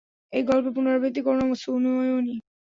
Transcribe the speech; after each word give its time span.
এই 0.33 0.43
গল্পের 0.43 0.73
পুনরাবৃত্তি 0.75 1.21
কোরো 1.21 1.37
না, 1.41 1.55
সুনয়নী। 1.55 2.35